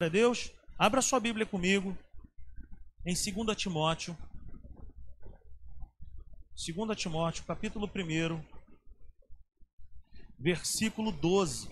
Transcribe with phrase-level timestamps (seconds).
[0.00, 1.98] a Deus, abra sua Bíblia comigo
[3.04, 4.16] em 2 Timóteo.
[6.54, 8.40] 2 Timóteo, capítulo 1,
[10.38, 11.68] versículo 12.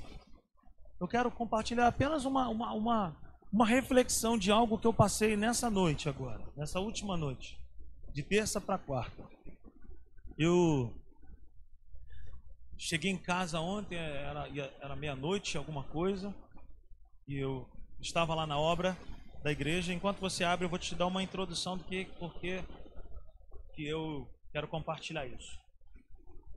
[0.98, 3.16] Eu quero compartilhar apenas uma, uma, uma,
[3.52, 7.56] uma reflexão de algo que eu passei nessa noite agora, nessa última noite,
[8.12, 9.22] de terça para quarta.
[10.36, 10.92] Eu
[12.76, 14.48] cheguei em casa ontem, era,
[14.80, 16.34] era meia-noite, alguma coisa,
[17.28, 18.96] e eu estava lá na obra
[19.42, 19.92] da igreja.
[19.92, 22.62] Enquanto você abre, eu vou te dar uma introdução do que, porque
[23.74, 25.58] que eu quero compartilhar isso.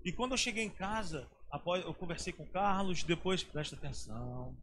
[0.06, 4.56] E quando eu cheguei em casa, após eu conversei com o Carlos, depois presta atenção.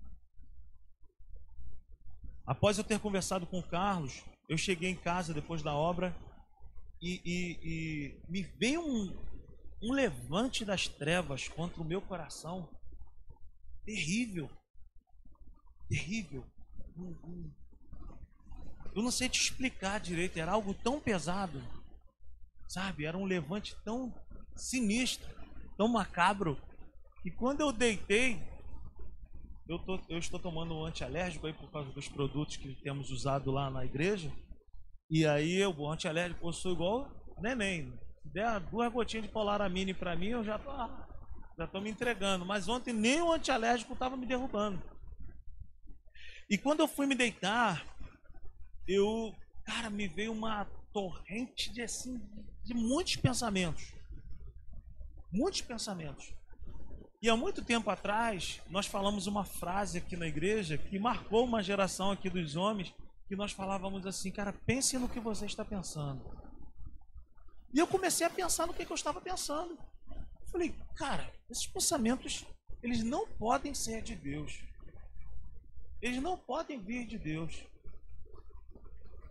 [2.46, 6.16] Após eu ter conversado com o Carlos, eu cheguei em casa depois da obra
[7.02, 9.14] e, e, e me veio um,
[9.82, 12.68] um levante das trevas contra o meu coração
[13.84, 14.50] terrível,
[15.88, 16.44] terrível.
[18.94, 21.62] Eu não sei te explicar direito, era algo tão pesado,
[22.68, 23.04] sabe?
[23.04, 24.14] Era um levante tão
[24.54, 25.28] sinistro,
[25.76, 26.58] tão macabro,
[27.26, 28.40] e quando eu deitei,
[29.68, 33.50] eu, tô, eu estou tomando um antialérgico aí por causa dos produtos que temos usado
[33.50, 34.30] lá na igreja.
[35.10, 37.92] E aí eu, o antialérgico, eu sou igual neném.
[38.22, 40.70] Se der duas gotinhas de polaramine para mim, eu já tô,
[41.58, 42.46] já tô me entregando.
[42.46, 44.80] Mas ontem nem o antialérgico estava me derrubando.
[46.48, 47.84] E quando eu fui me deitar,
[48.86, 52.20] eu, cara, me veio uma torrente de assim,
[52.64, 53.92] de muitos pensamentos.
[55.32, 56.32] Muitos pensamentos.
[57.20, 61.62] E há muito tempo atrás, nós falamos uma frase aqui na igreja que marcou uma
[61.62, 62.94] geração aqui dos homens,
[63.26, 66.22] que nós falávamos assim, cara, pense no que você está pensando.
[67.74, 69.76] E eu comecei a pensar no que, que eu estava pensando.
[70.08, 72.46] Eu falei, cara, esses pensamentos,
[72.82, 74.62] eles não podem ser de Deus.
[76.00, 77.64] Eles não podem vir de Deus.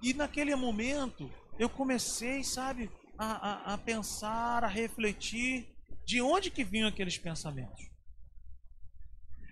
[0.02, 5.68] E naquele momento, eu comecei, sabe, a, a, a pensar, a refletir
[6.06, 7.90] de onde que vinham aqueles pensamentos?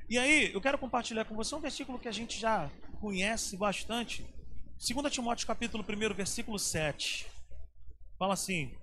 [0.09, 2.69] E aí, eu quero compartilhar com você um versículo que a gente já
[2.99, 4.25] conhece bastante.
[4.77, 7.25] 2 Timóteo capítulo 1, versículo 7.
[8.19, 8.75] Fala assim,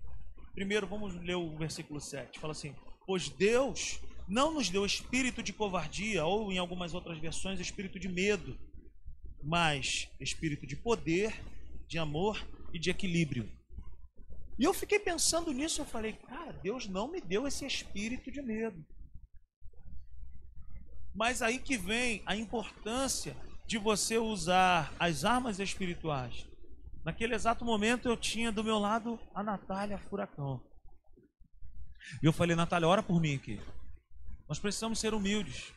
[0.54, 2.38] primeiro vamos ler o versículo 7.
[2.40, 2.74] Fala assim,
[3.06, 8.08] pois Deus não nos deu espírito de covardia, ou em algumas outras versões, espírito de
[8.08, 8.56] medo,
[9.42, 11.34] mas espírito de poder,
[11.88, 12.40] de amor
[12.72, 13.50] e de equilíbrio.
[14.56, 18.40] E eu fiquei pensando nisso, eu falei, cara, Deus não me deu esse espírito de
[18.40, 18.86] medo.
[21.12, 23.36] Mas aí que vem a importância
[23.66, 26.46] de você usar as armas espirituais.
[27.04, 30.62] Naquele exato momento eu tinha do meu lado a Natália Furacão.
[32.22, 33.58] E eu falei, Natália, ora por mim aqui.
[34.50, 35.72] Nós precisamos ser humildes.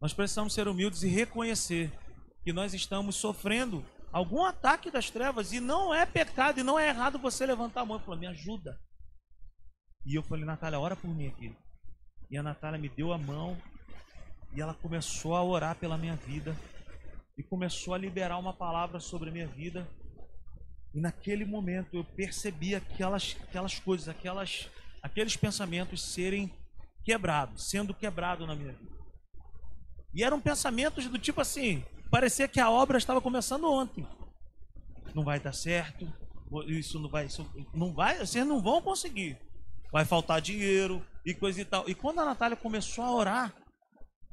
[0.00, 1.90] Nós precisamos ser humildes e reconhecer
[2.44, 6.86] que nós estamos sofrendo algum ataque das trevas e não é pecado e não é
[6.86, 8.80] errado você levantar a mão e falar, me ajuda.
[10.06, 11.52] E eu falei, Natália, ora por mim aqui.
[12.30, 13.60] E a Natália me deu a mão
[14.54, 16.56] e ela começou a orar pela minha vida
[17.36, 19.90] e começou a liberar uma palavra sobre a minha vida.
[20.94, 24.70] E naquele momento eu percebi aquelas, aquelas coisas, aquelas,
[25.02, 26.48] aqueles pensamentos serem
[27.04, 29.00] quebrados, sendo quebrados na minha vida.
[30.14, 34.06] E eram pensamentos do tipo assim: parecia que a obra estava começando ontem.
[35.14, 36.06] Não vai dar certo,
[36.66, 39.38] isso não vai, isso não vai, vocês não vão conseguir.
[39.92, 41.88] Vai faltar dinheiro e coisa e tal.
[41.88, 43.54] E quando a Natália começou a orar,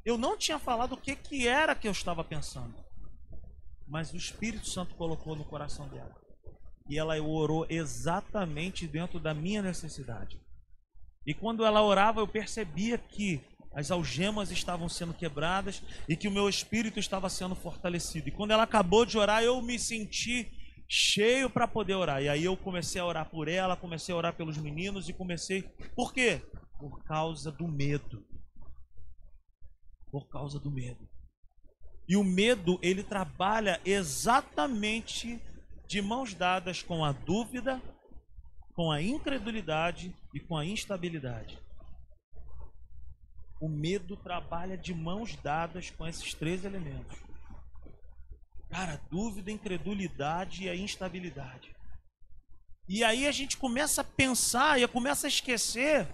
[0.05, 2.75] eu não tinha falado o que, que era que eu estava pensando.
[3.87, 6.15] Mas o Espírito Santo colocou no coração dela.
[6.89, 10.39] E ela orou exatamente dentro da minha necessidade.
[11.27, 13.41] E quando ela orava, eu percebia que
[13.75, 18.29] as algemas estavam sendo quebradas e que o meu espírito estava sendo fortalecido.
[18.29, 20.49] E quando ela acabou de orar, eu me senti
[20.89, 22.23] cheio para poder orar.
[22.23, 25.63] E aí eu comecei a orar por ela, comecei a orar pelos meninos e comecei.
[25.93, 26.41] Por quê?
[26.79, 28.25] Por causa do medo.
[30.09, 31.07] Por causa do medo.
[32.07, 35.41] E o medo, ele trabalha exatamente
[35.85, 37.81] de mãos dadas com a dúvida,
[38.77, 41.57] com a incredulidade e com a instabilidade.
[43.59, 47.17] O medo trabalha de mãos dadas com esses três elementos.
[48.69, 51.75] Cara, dúvida, incredulidade e a instabilidade.
[52.87, 56.07] E aí a gente começa a pensar e começa a esquecer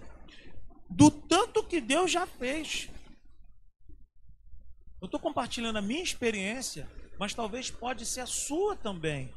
[0.90, 2.88] do tanto que Deus já fez.
[5.02, 6.90] Eu estou compartilhando a minha experiência,
[7.20, 9.34] mas talvez pode ser a sua também.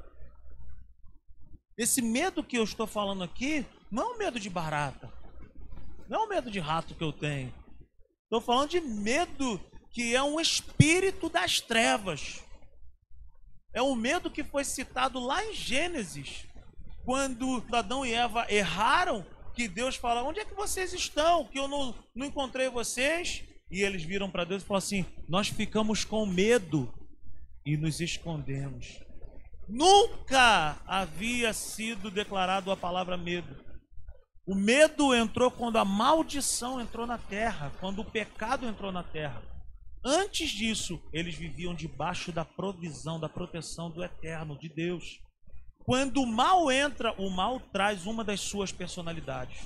[1.77, 5.13] Esse medo que eu estou falando aqui não é um medo de barata,
[6.09, 7.53] não é um medo de rato que eu tenho.
[8.25, 12.43] Estou falando de medo, que é um espírito das trevas.
[13.73, 16.47] É o medo que foi citado lá em Gênesis,
[17.05, 19.25] quando Adão e Eva erraram,
[19.55, 21.47] que Deus fala: Onde é que vocês estão?
[21.47, 23.45] Que eu não, não encontrei vocês.
[23.71, 26.93] E eles viram para Deus e falaram assim: Nós ficamos com medo
[27.65, 29.06] e nos escondemos.
[29.69, 33.65] Nunca havia sido declarado a palavra medo.
[34.47, 39.43] O medo entrou quando a maldição entrou na terra, quando o pecado entrou na terra.
[40.05, 45.21] Antes disso, eles viviam debaixo da provisão, da proteção do eterno, de Deus.
[45.85, 49.59] Quando o mal entra, o mal traz uma das suas personalidades,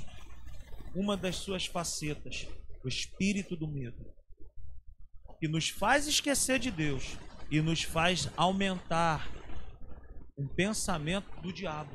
[0.95, 2.49] uma das suas facetas,
[2.83, 4.03] o espírito do medo,
[5.39, 7.19] que nos faz esquecer de Deus
[7.51, 9.29] e nos faz aumentar
[10.41, 11.95] um pensamento do diabo.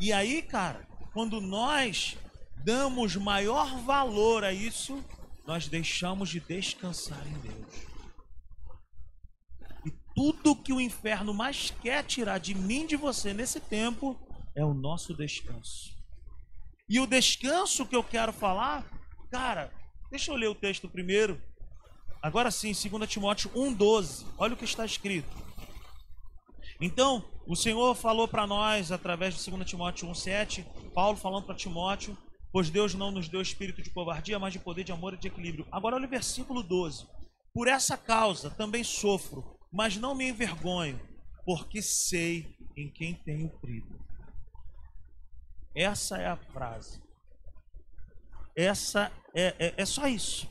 [0.00, 2.16] E aí, cara, quando nós
[2.64, 5.04] damos maior valor a isso,
[5.46, 7.74] nós deixamos de descansar em Deus.
[9.84, 14.18] E tudo que o inferno mais quer tirar de mim, de você nesse tempo,
[14.56, 15.92] é o nosso descanso.
[16.88, 18.82] E o descanso que eu quero falar,
[19.30, 19.70] cara,
[20.10, 21.40] deixa eu ler o texto primeiro.
[22.22, 24.24] Agora sim, 2 Timóteo 1,12.
[24.38, 25.43] Olha o que está escrito.
[26.84, 32.14] Então, o Senhor falou para nós através de 2 Timóteo 1,7, Paulo falando para Timóteo,
[32.52, 35.28] pois Deus não nos deu espírito de covardia, mas de poder, de amor e de
[35.28, 35.66] equilíbrio.
[35.72, 37.06] Agora olha o versículo 12.
[37.54, 41.00] Por essa causa também sofro, mas não me envergonho,
[41.46, 43.98] porque sei em quem tenho crido.
[45.74, 47.02] Essa é a frase.
[48.54, 50.46] Essa é, é, é só isso.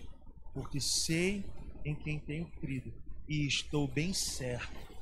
[0.52, 1.46] Porque sei
[1.86, 2.92] em quem tenho crido
[3.30, 4.93] e estou bem certo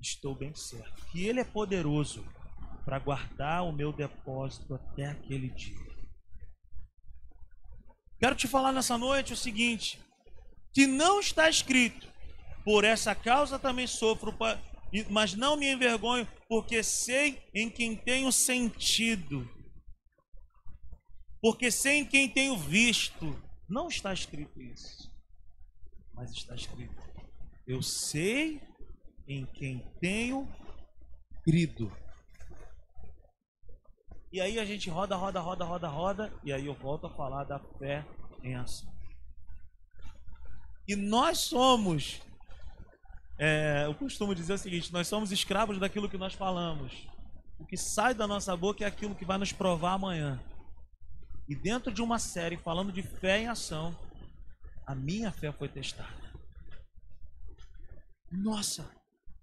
[0.00, 2.24] estou bem certo que Ele é poderoso
[2.84, 5.86] para guardar o meu depósito até aquele dia.
[8.18, 10.00] Quero te falar nessa noite o seguinte:
[10.72, 12.08] que não está escrito,
[12.64, 14.34] por essa causa também sofro,
[15.10, 19.48] mas não me envergonho, porque sei em quem tenho sentido,
[21.40, 23.42] porque sei em quem tenho visto.
[23.68, 25.10] Não está escrito isso,
[26.14, 26.94] mas está escrito:
[27.66, 28.60] eu sei
[29.28, 30.48] em quem tenho
[31.44, 31.90] crido.
[34.32, 37.44] E aí a gente roda, roda, roda, roda, roda, e aí eu volto a falar
[37.44, 38.04] da fé
[38.42, 38.92] em ação.
[40.86, 42.20] E nós somos,
[43.38, 47.08] é, eu costumo dizer o seguinte: nós somos escravos daquilo que nós falamos.
[47.58, 50.38] O que sai da nossa boca é aquilo que vai nos provar amanhã.
[51.48, 53.96] E dentro de uma série falando de fé em ação,
[54.86, 56.26] a minha fé foi testada.
[58.30, 58.90] Nossa,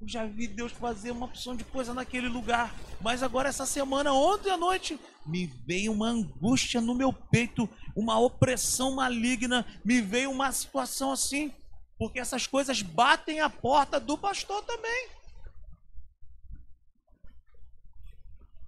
[0.03, 2.75] eu já vi Deus fazer uma opção de coisa naquele lugar.
[2.99, 8.19] Mas agora, essa semana, ontem à noite, me veio uma angústia no meu peito, uma
[8.19, 11.53] opressão maligna, me veio uma situação assim.
[11.97, 15.07] Porque essas coisas batem a porta do pastor também.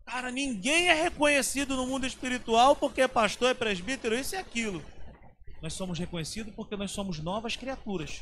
[0.05, 4.81] Cara, ninguém é reconhecido no mundo espiritual porque é pastor, é presbítero, isso e aquilo.
[5.61, 8.21] Nós somos reconhecidos porque nós somos novas criaturas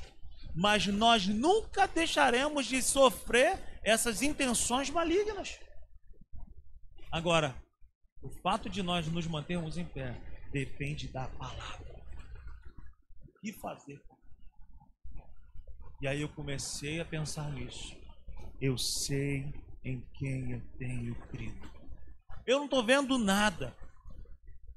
[0.56, 5.60] mas nós nunca deixaremos de sofrer essas intenções malignas.
[7.12, 7.56] Agora,
[8.22, 10.20] o fato de nós nos mantermos em pé
[10.52, 12.04] depende da palavra.
[13.28, 14.02] O que fazer?
[16.02, 17.96] E aí eu comecei a pensar nisso.
[18.62, 21.72] Eu sei em quem eu tenho crido.
[22.46, 23.75] Eu não estou vendo nada.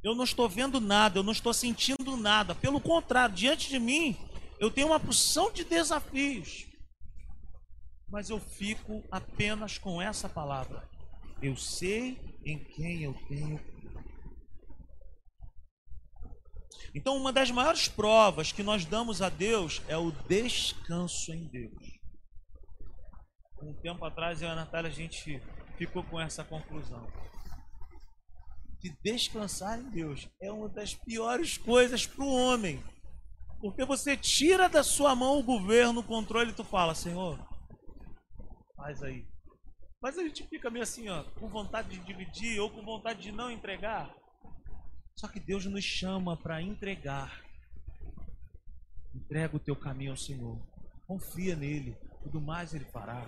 [0.02, 2.54] Eu não estou vendo nada, eu não estou sentindo nada.
[2.54, 4.16] Pelo contrário, diante de mim
[4.58, 6.66] eu tenho uma porção de desafios,
[8.08, 10.88] mas eu fico apenas com essa palavra.
[11.42, 13.60] Eu sei em quem eu tenho.
[16.94, 21.96] Então, uma das maiores provas que nós damos a Deus é o descanso em Deus.
[23.62, 25.42] Um tempo atrás, eu e a Natália, a gente
[25.76, 27.06] ficou com essa conclusão.
[28.80, 32.82] Que descansar em Deus é uma das piores coisas para o homem.
[33.60, 37.38] Porque você tira da sua mão o governo, o controle, e tu fala, Senhor,
[38.76, 39.26] faz aí.
[40.00, 43.32] Mas a gente fica meio assim, ó, com vontade de dividir ou com vontade de
[43.32, 44.14] não entregar.
[45.16, 47.42] Só que Deus nos chama para entregar.
[49.14, 50.60] Entrega o teu caminho ao Senhor.
[51.06, 51.96] Confia nele.
[52.22, 53.26] Tudo mais ele fará.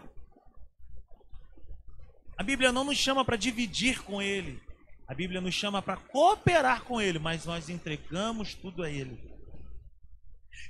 [2.36, 4.62] A Bíblia não nos chama para dividir com ele.
[5.08, 9.37] A Bíblia nos chama para cooperar com ele, mas nós entregamos tudo a ele.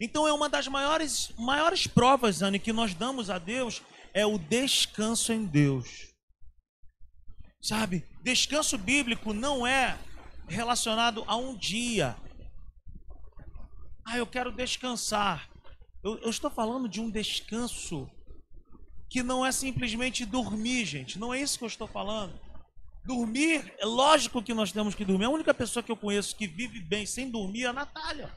[0.01, 3.83] Então é uma das maiores, maiores provas, Anne, que nós damos a Deus
[4.15, 6.09] é o descanso em Deus.
[7.61, 9.99] Sabe, descanso bíblico não é
[10.49, 12.17] relacionado a um dia.
[14.05, 15.49] Ah, eu quero descansar.
[16.03, 18.11] Eu, eu estou falando de um descanso
[19.11, 21.19] que não é simplesmente dormir, gente.
[21.19, 22.39] Não é isso que eu estou falando.
[23.05, 25.25] Dormir, é lógico que nós temos que dormir.
[25.25, 28.31] A única pessoa que eu conheço que vive bem sem dormir é a Natália.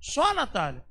[0.00, 0.84] Só a Natália.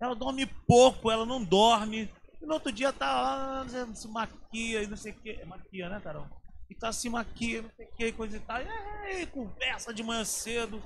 [0.00, 2.10] Ela dorme pouco, ela não dorme.
[2.40, 5.30] E no outro dia tá lá, se maquia e não sei o que.
[5.30, 6.26] É maquia, né, Carol?
[6.70, 8.62] E tá se maquia, não sei o que, coisa e tal.
[8.62, 10.82] E aí, conversa de manhã cedo.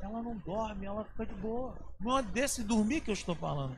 [0.00, 1.78] Ela não dorme, ela fica de boa.
[1.98, 3.74] Não é desse dormir que eu estou falando.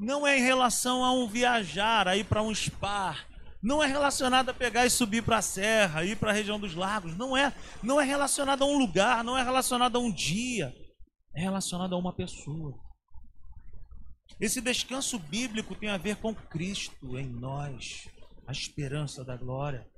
[0.00, 3.16] Não é em relação a um viajar, a ir para um spa.
[3.62, 6.74] Não é relacionado a pegar e subir para a serra, ir para a região dos
[6.74, 7.16] lagos.
[7.16, 10.74] Não é, não é relacionado a um lugar, não é relacionado a um dia.
[11.34, 12.78] É relacionado a uma pessoa.
[14.40, 18.08] Esse descanso bíblico tem a ver com Cristo em nós,
[18.46, 19.88] a esperança da glória.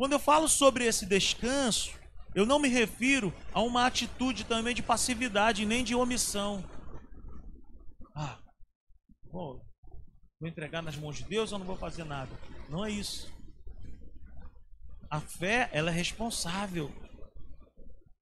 [0.00, 1.92] Quando eu falo sobre esse descanso,
[2.34, 6.64] eu não me refiro a uma atitude também de passividade, nem de omissão.
[8.16, 8.38] Ah,
[9.30, 9.60] vou
[10.40, 12.30] entregar nas mãos de Deus ou não vou fazer nada.
[12.70, 13.30] Não é isso.
[15.10, 16.90] A fé, ela é responsável.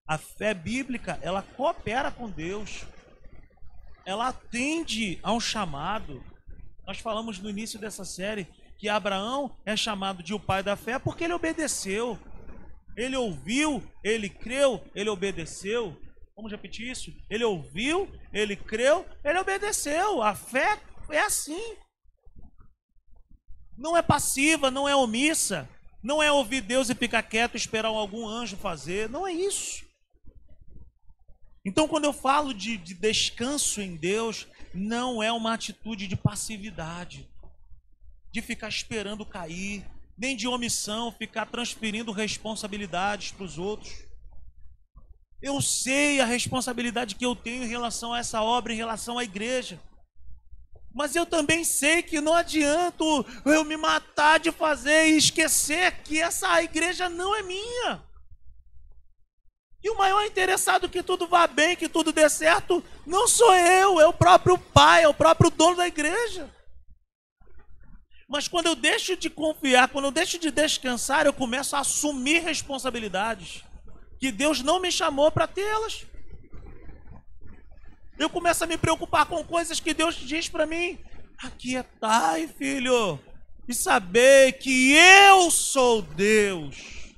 [0.04, 2.86] A fé bíblica, ela coopera com Deus.
[4.04, 6.24] Ela atende a um chamado.
[6.84, 10.98] Nós falamos no início dessa série que Abraão é chamado de o pai da fé
[10.98, 12.18] porque ele obedeceu.
[12.96, 15.96] Ele ouviu, ele creu, ele obedeceu.
[16.36, 17.12] Vamos repetir isso?
[17.28, 20.22] Ele ouviu, ele creu, ele obedeceu.
[20.22, 20.80] A fé
[21.10, 21.76] é assim.
[23.76, 25.68] Não é passiva, não é omissa.
[26.02, 29.08] Não é ouvir Deus e ficar quieto esperar algum anjo fazer.
[29.08, 29.84] Não é isso.
[31.64, 37.28] Então, quando eu falo de, de descanso em Deus, não é uma atitude de passividade,
[38.30, 39.84] de ficar esperando cair,
[40.16, 43.92] nem de omissão, ficar transferindo responsabilidades para os outros.
[45.40, 49.24] Eu sei a responsabilidade que eu tenho em relação a essa obra, em relação à
[49.24, 49.80] igreja.
[50.92, 53.04] Mas eu também sei que não adianta
[53.44, 58.02] eu me matar de fazer e esquecer que essa igreja não é minha.
[59.82, 64.00] E o maior interessado que tudo vá bem, que tudo dê certo, não sou eu,
[64.00, 66.52] é o próprio pai, é o próprio dono da igreja.
[68.28, 72.40] Mas quando eu deixo de confiar, quando eu deixo de descansar, eu começo a assumir
[72.40, 73.64] responsabilidades
[74.18, 76.04] que Deus não me chamou para tê-las.
[78.18, 80.98] Eu começo a me preocupar com coisas que Deus diz para mim.
[81.38, 83.18] Aquietai, filho,
[83.66, 87.14] e saber que eu sou Deus.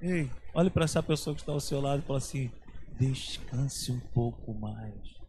[0.00, 2.50] Ei, olhe para essa pessoa que está ao seu lado e fala assim:
[2.98, 5.23] descanse um pouco mais.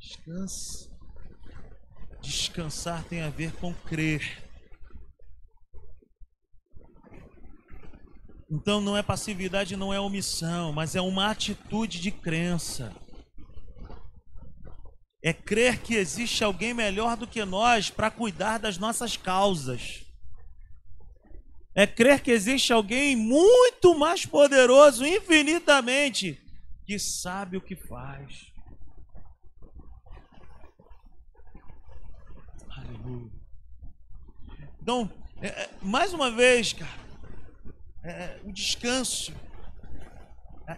[0.00, 0.90] Descanse.
[2.22, 4.42] Descansar tem a ver com crer.
[8.50, 12.92] Então não é passividade, não é omissão, mas é uma atitude de crença.
[15.22, 20.04] É crer que existe alguém melhor do que nós para cuidar das nossas causas.
[21.74, 26.40] É crer que existe alguém muito mais poderoso, infinitamente,
[26.84, 28.50] que sabe o que faz.
[32.76, 33.30] Aleluia.
[34.82, 35.10] Então,
[35.40, 36.90] é, é mais uma vez, cara,
[38.02, 39.32] é, o descanso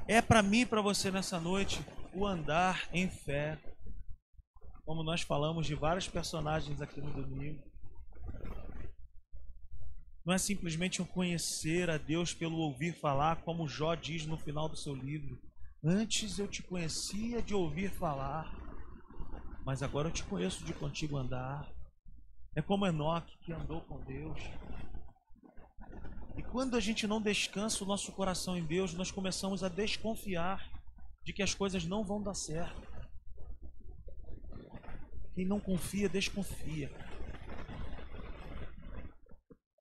[0.08, 3.58] é para mim e para você nessa noite o andar em fé.
[4.84, 7.62] Como nós falamos de vários personagens aqui no domingo.
[10.24, 14.68] Não é simplesmente um conhecer a Deus pelo ouvir falar, como Jó diz no final
[14.68, 15.40] do seu livro.
[15.84, 18.52] Antes eu te conhecia de ouvir falar,
[19.64, 21.68] mas agora eu te conheço de contigo andar.
[22.54, 24.38] É como Enoque que andou com Deus.
[26.36, 30.70] E quando a gente não descansa o nosso coração em Deus, nós começamos a desconfiar
[31.24, 32.90] de que as coisas não vão dar certo.
[35.34, 36.90] Quem não confia, desconfia.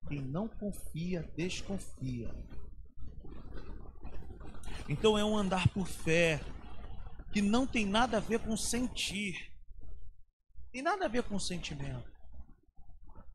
[0.08, 2.34] Quem não confia, desconfia.
[4.88, 6.40] Então é um andar por fé
[7.32, 9.52] que não tem nada a ver com sentir.
[10.70, 12.11] Tem nada a ver com sentimento.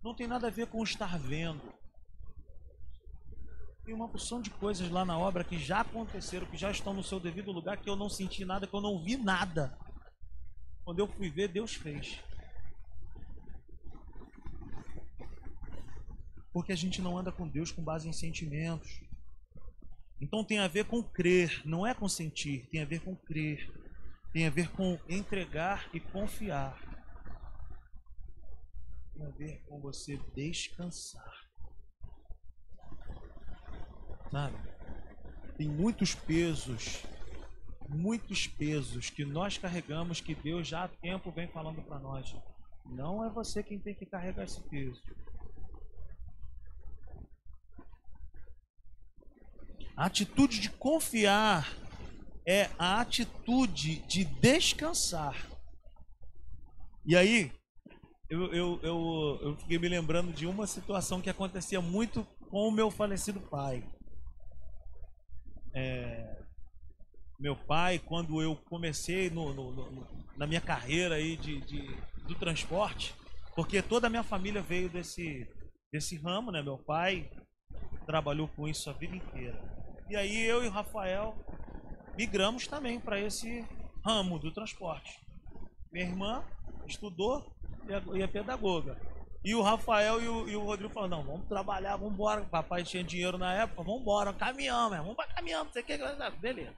[0.03, 1.61] Não tem nada a ver com estar vendo.
[3.83, 7.03] Tem uma porção de coisas lá na obra que já aconteceram, que já estão no
[7.03, 9.77] seu devido lugar, que eu não senti nada, que eu não vi nada.
[10.83, 12.19] Quando eu fui ver, Deus fez.
[16.51, 19.01] Porque a gente não anda com Deus com base em sentimentos.
[20.19, 23.71] Então tem a ver com crer, não é com sentir, tem a ver com crer.
[24.33, 26.86] Tem a ver com entregar e confiar.
[29.17, 31.49] Tem a ver com você descansar.
[34.29, 34.55] Sabe?
[35.57, 37.03] Tem muitos pesos,
[37.89, 42.35] muitos pesos que nós carregamos que Deus já há tempo vem falando para nós.
[42.85, 45.01] Não é você quem tem que carregar esse peso.
[49.95, 51.75] A atitude de confiar
[52.45, 55.49] é a atitude de descansar.
[57.03, 57.56] E aí,
[58.29, 62.71] eu, eu, eu, eu fiquei me lembrando de uma situação que acontecia muito com o
[62.71, 63.83] meu falecido pai.
[65.73, 66.37] É,
[67.39, 71.81] meu pai, quando eu comecei no, no, no, na minha carreira aí de, de,
[72.23, 73.15] do transporte,
[73.55, 75.47] porque toda a minha família veio desse,
[75.91, 76.61] desse ramo, né?
[76.61, 77.29] Meu pai
[78.05, 79.61] trabalhou com isso a vida inteira.
[80.09, 81.35] E aí eu e o Rafael
[82.17, 83.65] migramos também para esse
[84.03, 85.19] ramo do transporte.
[85.91, 86.45] Minha irmã
[86.87, 87.45] estudou
[88.15, 88.97] e é pedagoga.
[89.43, 92.43] E o Rafael e o, e o Rodrigo falaram, não, vamos trabalhar, vamos embora.
[92.45, 95.97] Papai tinha dinheiro na época, vamos embora, caminhão, vamos para caminhão, não que,
[96.39, 96.75] beleza.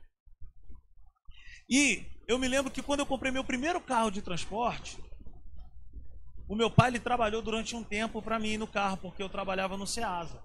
[1.70, 4.98] E eu me lembro que quando eu comprei meu primeiro carro de transporte,
[6.48, 9.78] o meu pai ele trabalhou durante um tempo para mim no carro, porque eu trabalhava
[9.78, 10.44] no Ceasa.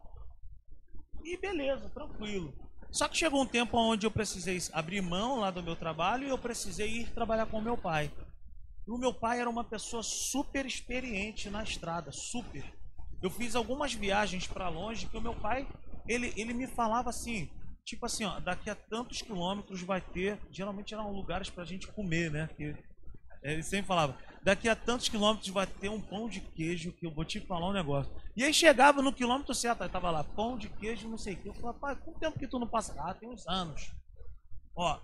[1.22, 2.54] E beleza, tranquilo.
[2.90, 6.30] Só que chegou um tempo onde eu precisei abrir mão lá do meu trabalho e
[6.30, 8.10] eu precisei ir trabalhar com o meu pai.
[8.86, 12.64] O meu pai era uma pessoa super experiente na estrada, super.
[13.22, 15.66] Eu fiz algumas viagens para longe que o meu pai,
[16.06, 17.48] ele, ele me falava assim,
[17.84, 21.86] tipo assim, ó, daqui a tantos quilômetros vai ter, geralmente eram lugares para a gente
[21.88, 22.48] comer, né?
[22.54, 22.76] Que
[23.42, 27.10] ele sempre falava, daqui a tantos quilômetros vai ter um pão de queijo que eu
[27.10, 28.12] vou te falar um negócio.
[28.36, 31.36] E aí chegava no quilômetro certo, aí tava lá, pão de queijo, não sei o
[31.38, 31.48] que.
[31.48, 32.94] Eu falava, pai, quanto tempo que tu não passa?
[32.98, 33.90] Ah, tem uns anos.
[34.76, 35.00] Ó,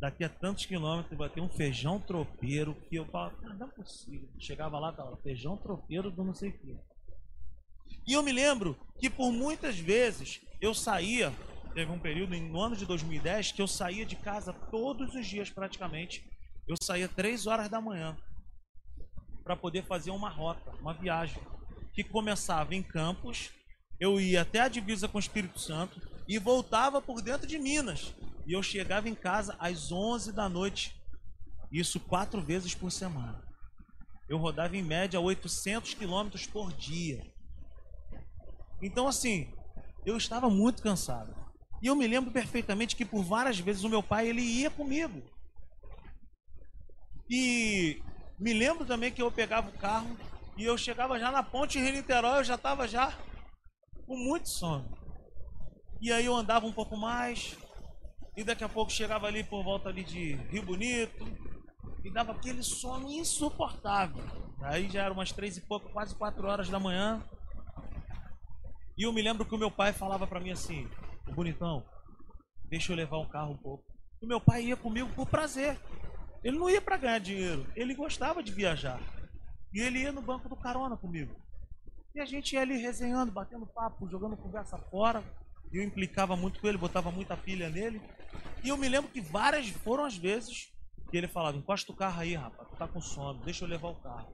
[0.00, 3.70] daqui a tantos quilômetros vai ter um feijão tropeiro que eu falava, ah, não é
[3.70, 4.28] possível.
[4.38, 6.76] Chegava lá, tava feijão tropeiro do não sei o que.
[8.06, 11.32] E eu me lembro que por muitas vezes eu saía,
[11.74, 15.50] teve um período no ano de 2010 que eu saía de casa todos os dias
[15.50, 16.24] praticamente
[16.66, 18.16] eu saía três horas da manhã
[19.42, 21.40] para poder fazer uma rota, uma viagem
[21.92, 23.50] que começava em Campos,
[24.00, 28.14] eu ia até a divisa com o Espírito Santo e voltava por dentro de Minas.
[28.46, 31.00] E eu chegava em casa às 11 da noite,
[31.72, 33.42] isso quatro vezes por semana.
[34.28, 37.22] Eu rodava em média 800 quilômetros por dia.
[38.82, 39.52] Então, assim,
[40.04, 41.34] eu estava muito cansado.
[41.82, 45.22] E eu me lembro perfeitamente que por várias vezes o meu pai ele ia comigo.
[47.28, 48.02] E
[48.38, 50.16] me lembro também que eu pegava o carro
[50.56, 53.12] e eu chegava já na ponte Rio Niterói, eu já estava já
[54.06, 54.96] com muito sono.
[56.00, 57.56] E aí eu andava um pouco mais
[58.36, 61.24] e daqui a pouco chegava ali por volta ali de Rio Bonito
[62.02, 64.24] e dava aquele sono insuportável.
[64.62, 67.22] Aí já era umas três e pouco, quase quatro horas da manhã.
[68.96, 70.88] E eu me lembro que o meu pai falava para mim assim,
[71.34, 71.84] bonitão,
[72.64, 73.84] deixa eu levar um carro um pouco.
[74.22, 75.78] O meu pai ia comigo por prazer.
[76.42, 79.00] Ele não ia para ganhar dinheiro, ele gostava de viajar.
[79.72, 81.34] E ele ia no banco do carona comigo.
[82.14, 85.24] E a gente ia ali resenhando, batendo papo, jogando conversa fora.
[85.72, 88.00] Eu implicava muito com ele, botava muita pilha nele.
[88.62, 90.72] E eu me lembro que várias foram as vezes
[91.10, 93.88] que ele falava: encosta o carro aí, rapaz, tu tá com sono, deixa eu levar
[93.88, 94.32] o carro.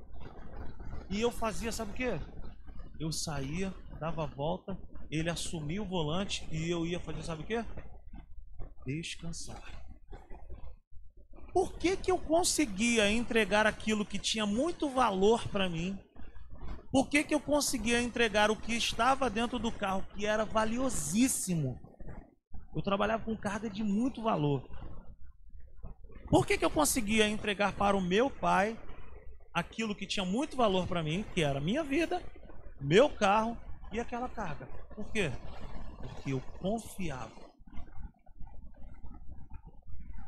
[1.08, 2.20] E eu fazia, sabe o que?
[2.98, 4.78] Eu saía, dava a volta,
[5.10, 7.64] ele assumia o volante e eu ia fazer, sabe o que?
[8.86, 9.62] Descansar.
[11.52, 15.98] Por que, que eu conseguia entregar aquilo que tinha muito valor para mim?
[16.90, 21.80] Por que, que eu conseguia entregar o que estava dentro do carro, que era valiosíssimo?
[22.74, 24.68] Eu trabalhava com carga de muito valor.
[26.28, 28.78] Por que, que eu conseguia entregar para o meu pai
[29.54, 32.22] aquilo que tinha muito valor para mim, que era minha vida,
[32.80, 33.56] meu carro
[33.92, 34.66] e aquela carga?
[34.94, 35.30] Por quê?
[36.00, 37.50] Porque eu confiava.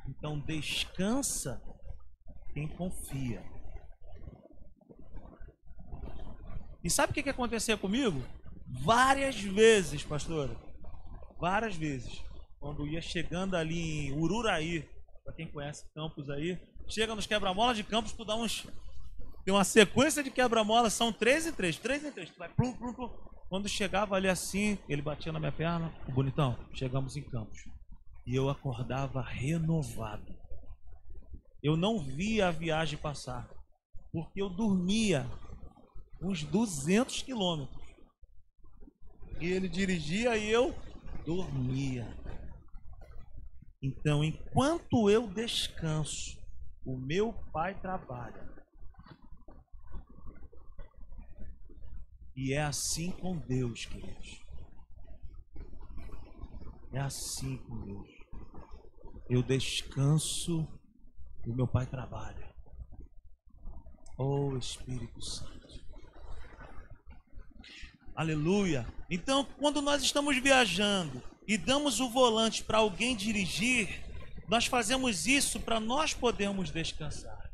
[0.09, 1.61] Então descansa
[2.53, 3.43] quem confia.
[6.85, 8.23] E sabe o que, que aconteceu comigo?
[8.67, 10.57] Várias vezes, pastora.
[11.41, 12.23] Várias vezes.
[12.59, 14.89] Quando ia chegando ali em Ururaí,
[15.25, 18.67] para quem conhece Campos aí, chega nos quebra-molas de Campos, tu dá uns.
[19.45, 22.31] Tem uma sequência de quebra-molas, são três e três, três e três.
[22.31, 23.11] Tu vai plum, plum, plum.
[23.49, 27.59] Quando chegava ali assim, ele batia na minha perna, bonitão, chegamos em Campos
[28.27, 30.35] e eu acordava renovado.
[31.63, 33.49] Eu não via a viagem passar,
[34.13, 35.27] porque eu dormia
[36.23, 37.83] uns 200 quilômetros.
[39.41, 40.73] e ele dirigia e eu
[41.25, 42.07] dormia.
[43.83, 46.39] Então, enquanto eu descanso,
[46.87, 48.53] o meu pai trabalha.
[52.37, 54.41] E é assim com Deus, queridos.
[56.93, 58.09] É assim com Deus.
[59.29, 60.69] Eu descanso
[61.45, 62.55] e o meu pai trabalha.
[64.17, 65.62] Oh Espírito Santo.
[68.15, 68.87] Aleluia.
[69.09, 74.05] Então, quando nós estamos viajando e damos o volante para alguém dirigir,
[74.49, 77.51] nós fazemos isso para nós podermos descansar.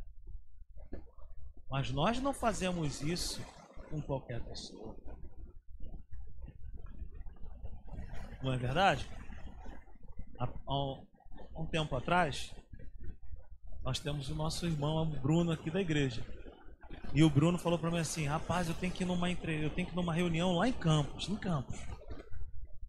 [1.70, 3.40] Mas nós não fazemos isso
[3.88, 4.96] com qualquer pessoa.
[8.42, 9.08] Não é verdade?
[10.40, 12.52] Há, há um tempo atrás,
[13.84, 16.24] nós temos o nosso irmão Bruno aqui da igreja.
[17.14, 19.64] E o Bruno falou para mim assim: rapaz, eu tenho que ir numa entre...
[19.64, 21.78] eu tenho que numa reunião lá em Campos, em Campos.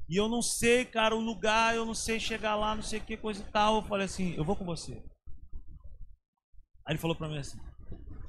[0.09, 3.15] E eu não sei, cara, o lugar, eu não sei chegar lá, não sei que
[3.15, 3.77] coisa e tal.
[3.77, 4.93] Eu falei assim: eu vou com você.
[6.85, 7.59] Aí ele falou para mim assim: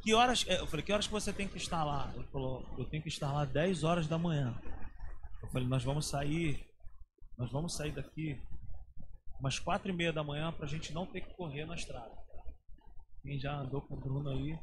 [0.02, 0.44] que horas.
[0.46, 2.12] Eu falei: que horas que você tem que estar lá?
[2.14, 4.54] Ele falou: eu tenho que estar lá 10 horas da manhã.
[5.42, 6.64] Eu falei: nós vamos sair,
[7.36, 8.40] nós vamos sair daqui
[9.40, 12.12] umas quatro e meia da manhã para a gente não ter que correr na estrada.
[13.22, 14.58] Quem já andou com o Bruno aí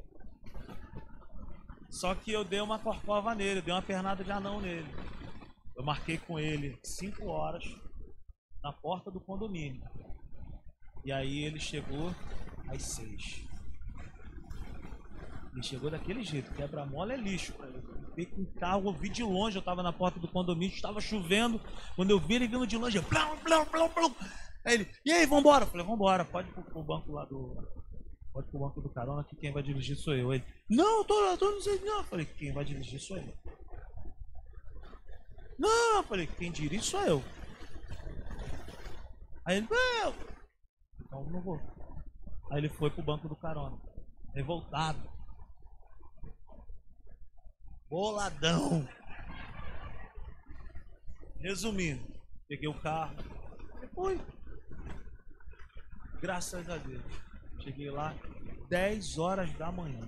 [1.89, 4.88] só que eu dei uma corcova nele, dei uma pernada de anão nele.
[5.76, 7.63] Eu marquei com ele 5 horas
[8.63, 9.82] na porta do condomínio.
[11.06, 12.13] E aí ele chegou
[12.67, 13.47] às 6.
[15.54, 17.82] Ele chegou daquele jeito, quebra-mola é lixo ele.
[18.15, 21.00] Veio com o carro, eu vi de longe, eu tava na porta do condomínio, estava
[21.00, 21.62] chovendo.
[21.95, 24.15] Quando eu vi ele vindo de longe, blum, blum, blum, blum.
[24.65, 25.63] Aí ele, e aí, vambora?
[25.63, 27.56] Eu falei, vambora, pode ir pro, pro banco lá do,
[28.38, 30.32] Pode pro banco do carona que quem vai dirigir sou eu.
[30.32, 31.97] Ele, não, eu tô, eu tô não sei não.
[31.97, 33.34] Eu falei, quem vai dirigir sou eu.
[35.58, 37.23] Não, eu falei, quem dirige sou eu.
[39.43, 40.13] Aí ele, não.
[41.02, 41.60] Então não vou.
[42.52, 43.76] Aí ele foi pro banco do carona.
[44.36, 45.02] Revoltado.
[47.89, 48.88] Boladão.
[51.39, 52.06] Resumindo,
[52.47, 53.15] peguei o carro
[53.82, 54.21] e fui.
[56.21, 57.27] Graças a Deus.
[57.68, 58.16] Cheguei lá
[58.70, 60.00] 10 horas da manhã.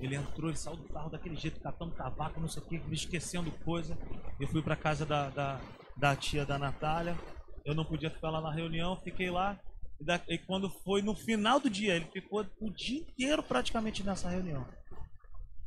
[0.00, 2.96] Ele entrou, ele saiu do carro daquele jeito, catando cavaco, não sei o que, me
[2.96, 3.96] esquecendo coisa.
[4.40, 5.60] Eu fui para casa da, da,
[5.96, 7.16] da, tia da Natália.
[7.64, 9.56] Eu não podia ficar lá na reunião, fiquei lá.
[10.00, 14.02] E, da, e quando foi no final do dia, ele ficou o dia inteiro praticamente
[14.02, 14.66] nessa reunião.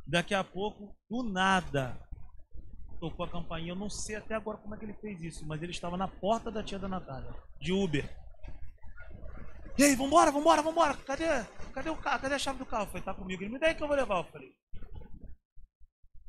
[0.06, 1.98] Daqui a pouco, do nada,
[3.00, 3.72] tocou a campainha.
[3.72, 6.08] Eu não sei até agora como é que ele fez isso, mas ele estava na
[6.08, 8.27] porta da tia da Natália, de Uber.
[9.78, 10.94] E aí, vambora, vambora, vambora.
[10.96, 11.24] Cadê,
[11.72, 12.20] cadê o carro?
[12.20, 12.86] Cadê a chave do carro?
[12.86, 13.40] Falei, tá comigo.
[13.40, 14.18] Ele me dá aí que eu vou levar.
[14.18, 14.52] Eu falei,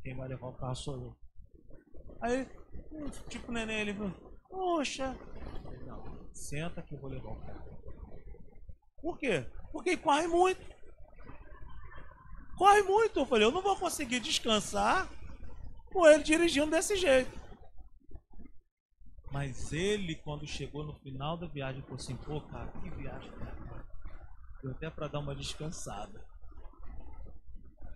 [0.03, 1.17] quem vai levar o carro sou eu.
[2.21, 2.47] Aí,
[3.27, 4.13] tipo neném, ele falou,
[4.47, 5.17] poxa.
[5.88, 7.79] Não, senta que eu vou levar o carro.
[9.01, 9.43] Por quê?
[9.71, 10.62] Porque corre muito.
[12.55, 13.19] Corre muito.
[13.19, 15.09] Eu falei, eu não vou conseguir descansar
[15.91, 17.31] com ele dirigindo desse jeito.
[19.31, 23.85] Mas ele, quando chegou no final da viagem, falou assim: pô, cara, que viagem, cara.
[24.61, 26.25] Deu até para dar uma descansada.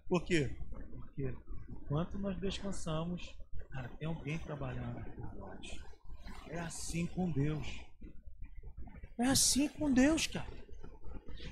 [0.08, 0.56] Por quê?
[0.92, 1.34] Porque
[1.70, 3.36] enquanto nós descansamos,
[3.72, 5.80] cara, tem alguém trabalhando por nós.
[6.50, 7.82] É assim com Deus.
[9.18, 10.64] É assim com Deus, cara.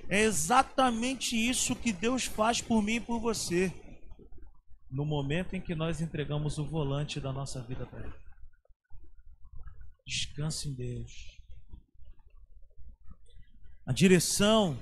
[0.08, 3.72] É exatamente isso que Deus faz por mim e por você.
[4.90, 8.22] No momento em que nós entregamos o volante da nossa vida para Ele.
[10.06, 11.40] Descanse em Deus.
[13.86, 14.78] A direção,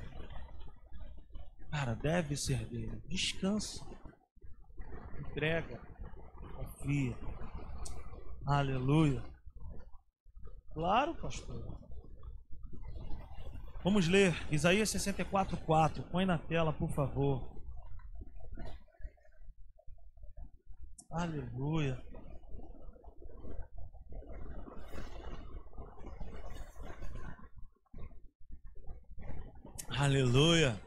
[1.70, 3.02] cara, deve ser dele.
[3.09, 3.85] Descansa.
[5.18, 5.80] Entrega.
[6.54, 7.16] Confia.
[8.46, 9.22] Aleluia.
[10.72, 11.78] Claro, pastor.
[13.83, 16.02] Vamos ler Isaías 64:4.
[16.11, 17.50] Põe na tela, por favor.
[21.11, 22.00] Aleluia.
[30.00, 30.80] Aleluia.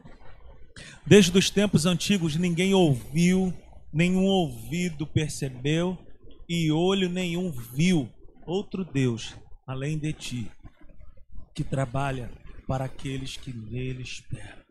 [1.06, 3.54] Desde os tempos antigos ninguém ouviu,
[3.92, 5.96] nenhum ouvido percebeu
[6.48, 8.12] e olho nenhum viu
[8.44, 10.50] outro Deus além de ti,
[11.54, 12.28] que trabalha
[12.66, 14.64] para aqueles que nele esperam.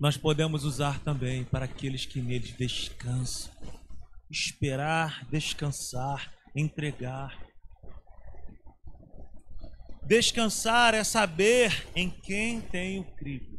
[0.00, 3.52] Nós podemos usar também para aqueles que nele descansam.
[4.28, 7.38] Esperar, descansar, entregar,
[10.08, 13.58] Descansar é saber em quem tenho crido.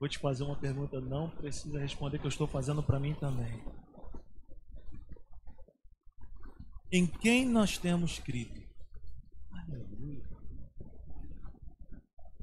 [0.00, 3.62] Vou te fazer uma pergunta, não precisa responder, que eu estou fazendo para mim também.
[6.90, 8.62] em quem nós temos crido.
[9.52, 10.28] Aleluia.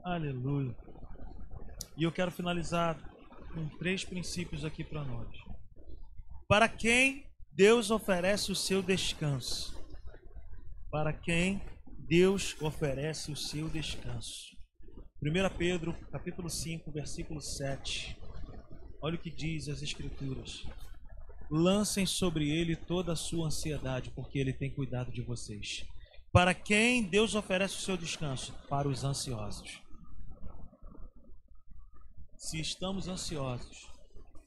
[0.03, 0.75] Aleluia.
[1.97, 2.99] E eu quero finalizar
[3.53, 5.35] com três princípios aqui para nós.
[6.47, 9.82] Para quem Deus oferece o seu descanso?
[10.93, 11.59] Para quem
[12.07, 14.55] Deus oferece o seu descanso?
[15.23, 18.15] 1 Pedro, capítulo 5, versículo 7.
[19.01, 20.63] Olha o que diz as escrituras.
[21.49, 25.83] Lancem sobre ele toda a sua ansiedade, porque ele tem cuidado de vocês.
[26.31, 28.53] Para quem Deus oferece o seu descanso?
[28.69, 29.81] Para os ansiosos.
[32.37, 33.91] Se estamos ansiosos,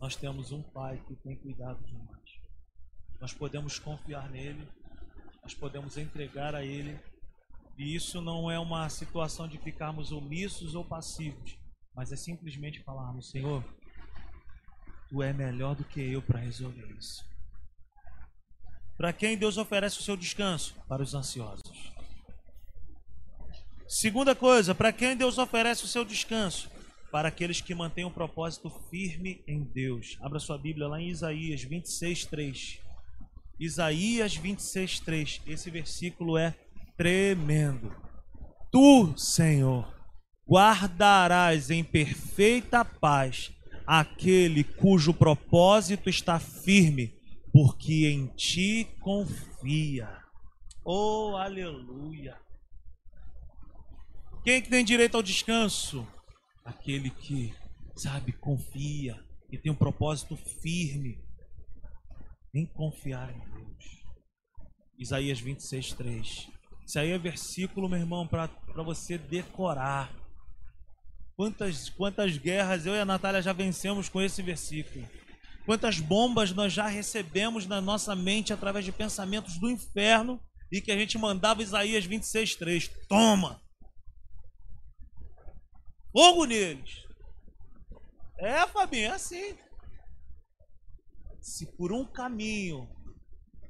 [0.01, 2.21] nós temos um Pai que tem cuidado de nós.
[3.21, 4.65] Nós podemos confiar nele,
[5.47, 6.99] nós podemos entregar a ele,
[7.79, 11.57] e isso não é uma situação de ficarmos omissos ou passivos,
[11.95, 13.63] mas é simplesmente falarmos: Senhor,
[15.09, 17.25] tu é melhor do que eu para resolver isso.
[18.97, 20.75] Para quem Deus oferece o seu descanso?
[20.89, 21.93] Para os ansiosos.
[23.87, 26.69] Segunda coisa, para quem Deus oferece o seu descanso?
[27.09, 30.19] para aqueles que mantêm um propósito firme em Deus.
[30.21, 32.86] Abra sua Bíblia lá em Isaías 26, 3.
[33.59, 35.43] Isaías 26, 3.
[35.47, 36.55] Esse versículo é
[36.97, 37.95] tremendo.
[38.71, 39.93] Tu, Senhor,
[40.49, 43.53] guardarás em perfeita paz
[43.87, 47.15] aquele cujo propósito está firme,
[47.53, 50.09] porque em ti confia.
[50.85, 52.37] Oh, aleluia!
[54.45, 56.07] Quem é que tem direito ao descanso?
[56.67, 57.55] aquele que,
[57.95, 59.17] sabe, confia
[59.51, 61.25] e tem um propósito firme
[62.57, 64.03] em confiar em Deus.
[64.99, 66.49] Isaías 26, 3.
[66.87, 68.49] Isso aí é versículo, meu irmão, para
[68.83, 70.11] você decorar.
[71.37, 75.07] Quantas, quantas guerras eu e a Natália já vencemos com esse versículo.
[75.67, 80.41] Quantas bombas nós já recebemos na nossa mente através de pensamentos do inferno
[80.73, 82.89] e que a gente mandava Isaías 26, 3.
[83.09, 83.61] Toma!
[86.17, 87.05] fogo neles.
[88.39, 89.55] É, Fabinho, é assim.
[91.47, 92.89] Se por um caminho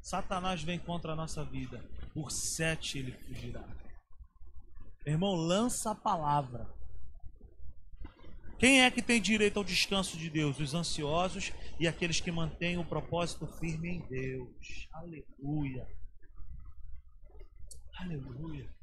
[0.00, 1.84] Satanás vem contra a nossa vida,
[2.14, 3.68] por sete ele fugirá.
[5.04, 6.66] Irmão, lança a palavra.
[8.58, 10.58] Quem é que tem direito ao descanso de Deus?
[10.58, 14.88] Os ansiosos e aqueles que mantêm o propósito firme em Deus.
[14.92, 15.86] Aleluia.
[17.98, 18.74] Aleluia.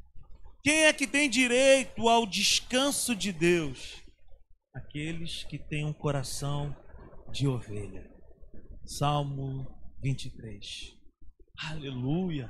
[0.61, 4.03] Quem é que tem direito ao descanso de Deus?
[4.71, 6.75] Aqueles que têm um coração
[7.31, 8.12] de ovelha.
[8.85, 9.67] Salmo
[10.01, 10.97] 23.
[11.69, 12.49] Aleluia.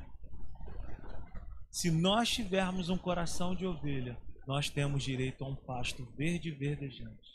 [1.72, 4.17] Se nós tivermos um coração de ovelha,
[4.48, 7.32] nós temos direito a um pasto verde e verdejante.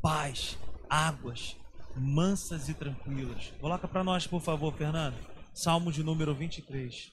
[0.00, 1.56] Paz, águas
[1.96, 3.52] mansas e tranquilas.
[3.60, 5.16] Coloca para nós, por favor, Fernando.
[5.54, 7.12] Salmo de número 23.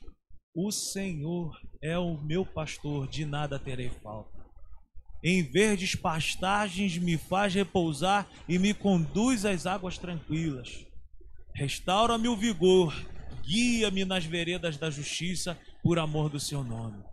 [0.53, 4.42] O Senhor é o meu pastor, de nada terei falta.
[5.23, 10.85] Em verdes pastagens me faz repousar e me conduz às águas tranquilas.
[11.55, 12.93] Restaura-me o vigor,
[13.41, 17.03] guia-me nas veredas da justiça, por amor do seu nome.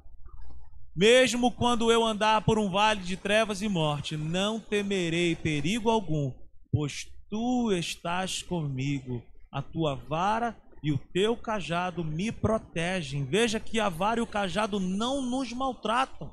[0.95, 6.33] Mesmo quando eu andar por um vale de trevas e morte, não temerei perigo algum,
[6.73, 9.23] pois tu estás comigo.
[9.53, 13.25] A tua vara e o teu cajado me protegem.
[13.25, 16.33] Veja que a vara e o cajado não nos maltratam,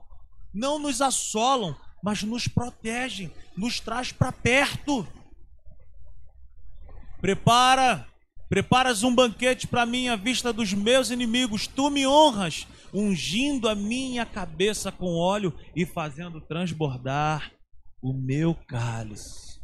[0.57, 5.07] não nos assolam, mas nos protegem, nos traz para perto.
[7.21, 8.07] Prepara,
[8.49, 11.67] preparas um banquete para mim à vista dos meus inimigos.
[11.67, 17.51] Tu me honras, ungindo a minha cabeça com óleo e fazendo transbordar
[18.01, 19.59] o meu cálice.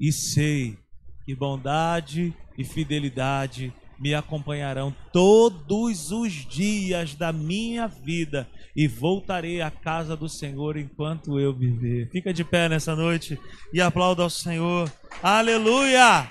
[0.00, 0.78] E sei
[1.24, 9.70] que bondade e fidelidade me acompanharão todos os dias da minha vida e voltarei à
[9.70, 12.08] casa do Senhor enquanto eu viver.
[12.10, 13.38] Fica de pé nessa noite
[13.72, 14.90] e aplauda ao Senhor.
[15.22, 16.30] Aleluia!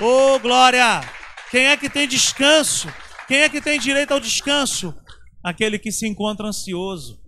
[0.00, 1.00] Oh, glória!
[1.50, 2.88] Quem é que tem descanso?
[3.26, 4.94] Quem é que tem direito ao descanso?
[5.42, 7.20] Aquele que se encontra ansioso.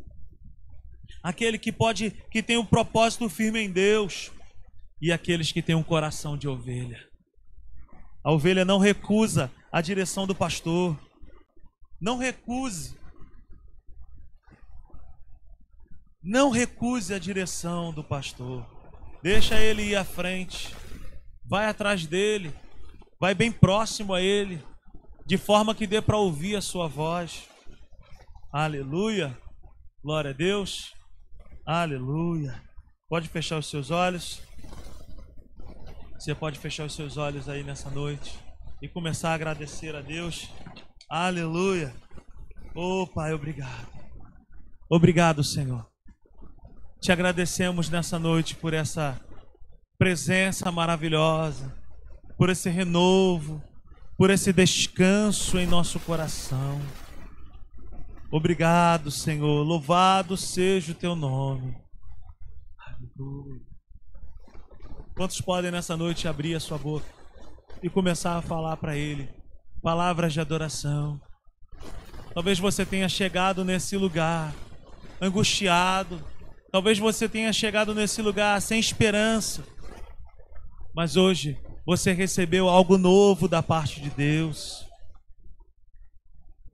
[1.23, 4.31] Aquele que pode que tem um propósito firme em Deus
[5.03, 6.99] e aqueles que têm um coração de ovelha.
[8.23, 10.99] A ovelha não recusa a direção do pastor.
[12.01, 12.99] Não recuse.
[16.23, 18.67] Não recuse a direção do pastor.
[19.23, 20.75] Deixa ele ir à frente.
[21.49, 22.53] Vai atrás dele.
[23.21, 24.63] Vai bem próximo a ele.
[25.27, 27.49] De forma que dê para ouvir a sua voz.
[28.53, 29.39] Aleluia.
[30.03, 30.93] Glória a Deus.
[31.67, 32.63] Aleluia.
[33.09, 34.43] Pode fechar os seus olhos.
[36.19, 38.50] Você pode fechar os seus olhos aí nessa noite.
[38.83, 40.51] E começar a agradecer a Deus.
[41.09, 41.95] Aleluia.
[42.75, 43.89] Oh, Pai, obrigado.
[44.89, 45.87] Obrigado, Senhor.
[47.01, 49.21] Te agradecemos nessa noite por essa
[49.99, 51.77] presença maravilhosa,
[52.37, 53.63] por esse renovo,
[54.17, 56.81] por esse descanso em nosso coração.
[58.31, 59.63] Obrigado, Senhor.
[59.63, 61.77] Louvado seja o teu nome.
[62.79, 63.61] Aleluia.
[65.15, 67.20] Quantos podem nessa noite abrir a sua boca
[67.83, 69.29] e começar a falar para Ele
[69.83, 71.21] palavras de adoração?
[72.35, 74.55] Talvez você tenha chegado nesse lugar
[75.21, 76.25] angustiado,
[76.71, 79.65] talvez você tenha chegado nesse lugar sem esperança,
[80.95, 84.87] mas hoje você recebeu algo novo da parte de Deus.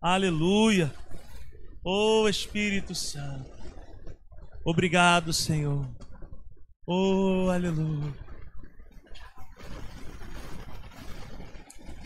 [0.00, 0.92] Aleluia.
[1.84, 3.50] Oh Espírito Santo.
[4.64, 5.88] Obrigado, Senhor.
[6.86, 8.25] Oh, aleluia.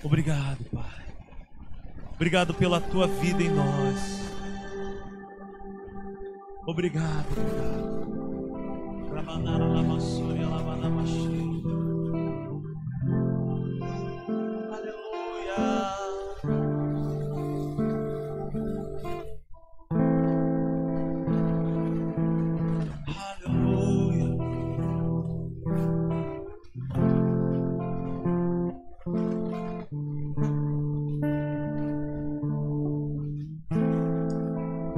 [0.02, 1.00] Obrigado, Pai.
[2.14, 4.20] Obrigado pela tua vida em nós.
[6.66, 7.90] Obrigado, obrigado.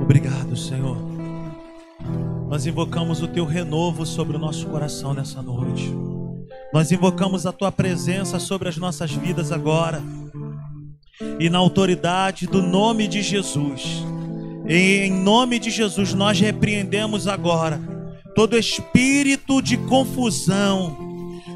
[0.02, 0.96] Obrigado, Senhor.
[2.48, 5.90] Nós invocamos o teu renovo sobre o nosso coração nessa noite.
[6.72, 10.02] Nós invocamos a tua presença sobre as nossas vidas agora.
[11.38, 14.02] E na autoridade do nome de Jesus,
[14.66, 17.80] em nome de Jesus, nós repreendemos agora
[18.34, 20.96] todo espírito de confusão,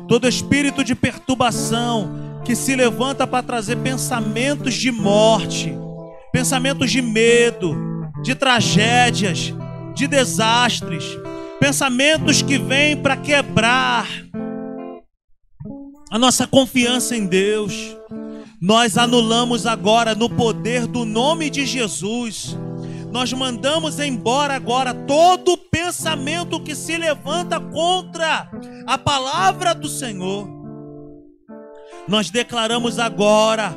[0.09, 5.75] todo espírito de perturbação que se levanta para trazer pensamentos de morte,
[6.33, 7.96] pensamentos de medo,
[8.27, 9.55] de tragédias,
[9.95, 11.05] de desastres,
[11.61, 14.09] pensamentos que vêm para quebrar
[16.11, 17.97] a nossa confiança em Deus.
[18.61, 22.57] Nós anulamos agora no poder do nome de Jesus.
[23.13, 28.51] Nós mandamos embora agora todo pensamento que se levanta contra
[28.89, 30.49] a palavra do Senhor.
[32.09, 33.73] Nós declaramos agora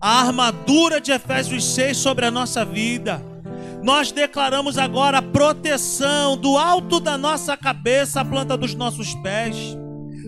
[0.00, 3.35] a armadura de Efésios 6 sobre a nossa vida.
[3.82, 9.76] Nós declaramos agora a proteção do alto da nossa cabeça à planta dos nossos pés.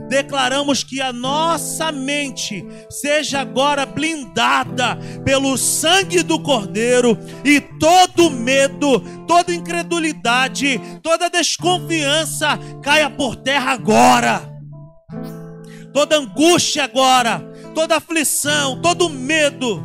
[0.08, 9.00] Declaramos que a nossa mente seja agora blindada pelo sangue do Cordeiro e todo medo,
[9.26, 14.40] toda incredulidade, toda desconfiança caia por terra agora.
[15.92, 17.40] Toda angústia agora,
[17.74, 19.82] toda aflição, todo medo,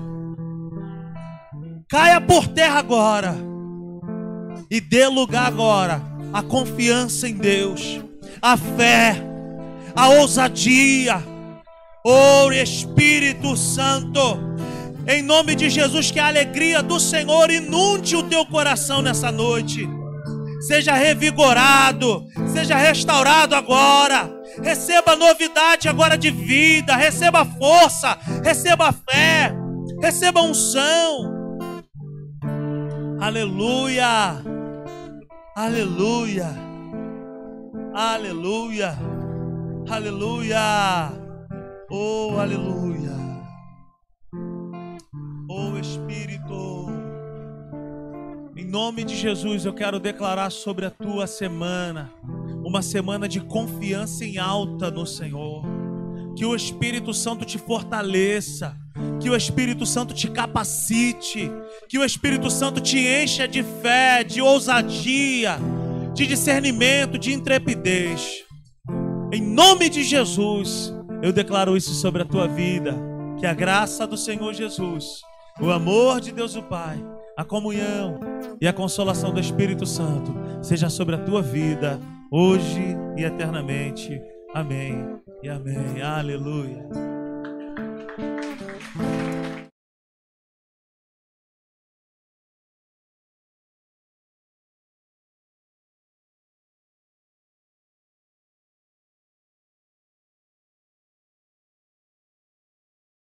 [1.89, 3.52] caia por terra agora.
[4.73, 6.01] E dê lugar agora
[6.33, 8.01] à confiança em Deus,
[8.41, 9.21] a fé,
[9.95, 11.23] a ousadia.
[12.03, 14.19] Oh Espírito Santo,
[15.07, 19.87] em nome de Jesus, que a alegria do Senhor inunde o teu coração nessa noite.
[20.61, 29.53] Seja revigorado, seja restaurado agora receba novidade agora de vida, receba força, receba fé,
[30.01, 31.31] receba unção.
[33.19, 34.43] Aleluia,
[35.55, 36.49] aleluia,
[37.93, 38.97] aleluia,
[39.87, 41.11] aleluia,
[41.91, 43.11] oh, aleluia,
[45.47, 46.87] oh Espírito.
[48.55, 52.11] Em nome de Jesus, eu quero declarar sobre a tua semana
[52.65, 55.63] uma semana de confiança em alta no Senhor.
[56.35, 58.75] Que o Espírito Santo te fortaleça,
[59.23, 61.49] que o Espírito Santo te capacite,
[61.87, 65.57] que o Espírito Santo te encha de fé, de ousadia,
[66.13, 68.43] de discernimento, de intrepidez.
[69.31, 72.93] Em nome de Jesus, eu declaro isso sobre a tua vida.
[73.39, 75.21] Que a graça do Senhor Jesus,
[75.59, 77.01] o amor de Deus o Pai,
[77.37, 78.19] a comunhão
[78.59, 81.97] e a consolação do Espírito Santo seja sobre a tua vida
[82.29, 84.21] hoje e eternamente.
[84.53, 86.01] Amém e amém.
[86.01, 87.22] Aleluia.